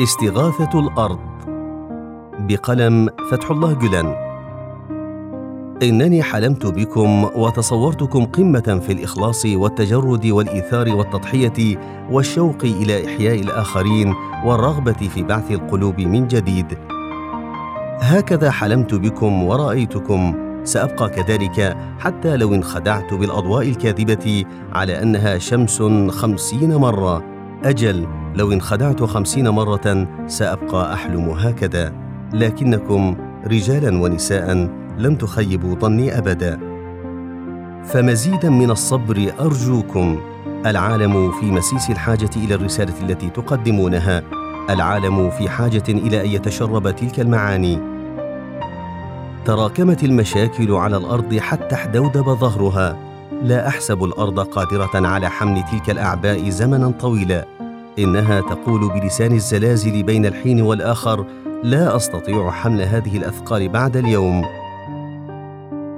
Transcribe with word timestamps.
استغاثة 0.00 0.80
الأرض. 0.80 1.18
بقلم 2.38 3.08
فتح 3.30 3.50
الله 3.50 3.72
جلان 3.72 4.14
إنني 5.82 6.22
حلمت 6.22 6.66
بكم 6.66 7.24
وتصورتكم 7.24 8.24
قمة 8.24 8.80
في 8.86 8.92
الإخلاص 8.92 9.46
والتجرد 9.46 10.26
والإيثار 10.26 10.96
والتضحية 10.96 11.76
والشوق 12.10 12.64
إلى 12.64 13.06
إحياء 13.06 13.40
الآخرين 13.40 14.14
والرغبة 14.44 14.92
في 14.92 15.22
بعث 15.22 15.50
القلوب 15.50 16.00
من 16.00 16.28
جديد. 16.28 16.78
هكذا 18.00 18.50
حلمت 18.50 18.94
بكم 18.94 19.42
ورأيتكم. 19.44 20.34
سأبقى 20.64 21.08
كذلك 21.08 21.76
حتى 21.98 22.36
لو 22.36 22.54
انخدعت 22.54 23.14
بالأضواء 23.14 23.68
الكاذبة 23.68 24.44
على 24.72 25.02
أنها 25.02 25.38
شمس 25.38 25.82
خمسين 26.08 26.76
مرة. 26.76 27.24
أجل 27.64 28.21
لو 28.34 28.52
انخدعت 28.52 29.02
خمسين 29.02 29.48
مرة 29.48 30.06
سأبقى 30.26 30.94
أحلم 30.94 31.30
هكذا. 31.30 31.92
لكنكم 32.32 33.16
رجالا 33.46 34.02
ونساء 34.02 34.52
لم 34.98 35.16
تخيبوا 35.16 35.74
ظني 35.74 36.18
أبدا. 36.18 36.60
فمزيدا 37.84 38.50
من 38.50 38.70
الصبر 38.70 39.32
أرجوكم. 39.40 40.20
العالم 40.66 41.32
في 41.32 41.50
مسيس 41.50 41.90
الحاجة 41.90 42.30
إلى 42.36 42.54
الرسالة 42.54 42.94
التي 43.02 43.30
تقدمونها. 43.30 44.22
العالم 44.70 45.30
في 45.30 45.48
حاجة 45.48 45.84
إلى 45.88 46.20
أن 46.20 46.26
يتشرب 46.26 46.90
تلك 46.90 47.20
المعاني. 47.20 47.78
تراكمت 49.44 50.04
المشاكل 50.04 50.72
على 50.72 50.96
الأرض 50.96 51.34
حتى 51.34 51.74
احدودب 51.74 52.24
ظهرها. 52.24 52.96
لا 53.42 53.68
أحسب 53.68 54.04
الأرض 54.04 54.40
قادرة 54.40 55.08
على 55.08 55.30
حمل 55.30 55.62
تلك 55.62 55.90
الأعباء 55.90 56.48
زمنا 56.48 56.90
طويلا. 57.00 57.61
إنها 57.98 58.40
تقول 58.40 58.88
بلسان 58.88 59.32
الزلازل 59.32 60.02
بين 60.02 60.26
الحين 60.26 60.60
والآخر 60.60 61.26
لا 61.62 61.96
أستطيع 61.96 62.50
حمل 62.50 62.82
هذه 62.82 63.16
الأثقال 63.16 63.68
بعد 63.68 63.96
اليوم. 63.96 64.44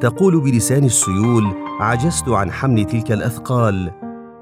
تقول 0.00 0.40
بلسان 0.40 0.84
السيول 0.84 1.44
عجزت 1.80 2.28
عن 2.28 2.50
حمل 2.50 2.84
تلك 2.84 3.12
الأثقال. 3.12 3.90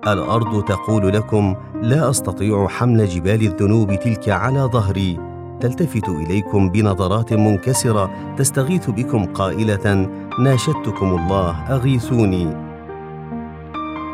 الأرض 0.06 0.64
تقول 0.64 1.12
لكم 1.12 1.54
لا 1.82 2.10
أستطيع 2.10 2.68
حمل 2.68 3.06
جبال 3.06 3.46
الذنوب 3.46 3.94
تلك 3.94 4.28
على 4.28 4.60
ظهري. 4.60 5.18
تلتفت 5.60 6.08
إليكم 6.08 6.70
بنظرات 6.70 7.32
منكسرة 7.32 8.10
تستغيث 8.36 8.90
بكم 8.90 9.24
قائلة 9.24 10.08
ناشدتكم 10.38 11.06
الله 11.06 11.50
أغيثوني. 11.50 12.56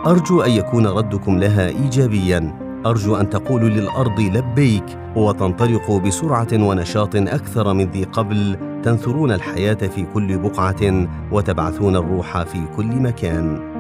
أرجو 0.07 0.41
أن 0.41 0.51
يكون 0.51 0.87
ردكم 0.87 1.39
لها 1.39 1.69
ايجابيا. 1.69 2.68
أرجو 2.87 3.17
أن 3.17 3.31
تقولوا 3.31 3.69
للأرض 3.69 4.21
لبيك 4.21 4.85
وتنطلقوا 5.17 6.01
بسرعة 6.01 6.49
ونشاط 6.53 7.17
أكثر 7.17 7.75
من 7.75 7.91
ذي 7.91 8.05
قبل 8.05 8.57
تنثرون 8.83 9.33
الحياة 9.33 9.75
في 9.75 10.07
كل 10.15 10.39
بقعة 10.39 11.09
وتبعثون 11.33 11.97
الروح 11.97 12.43
في 12.43 12.59
كل 12.77 12.87
مكان. 12.87 13.78